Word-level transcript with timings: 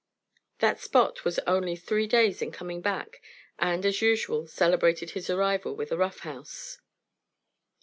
That 0.57 0.79
Spot 0.79 1.23
was 1.23 1.37
only 1.45 1.75
three 1.75 2.07
days 2.07 2.41
in 2.41 2.51
coming 2.51 2.81
back, 2.81 3.21
and, 3.59 3.85
as 3.85 4.01
usual, 4.01 4.47
celebrated 4.47 5.11
his 5.11 5.29
arrival 5.29 5.75
with 5.75 5.91
a 5.91 5.95
rough 5.97 6.21
house. 6.21 6.79